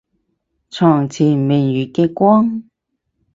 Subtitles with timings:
[0.71, 2.63] 床前明月嘅光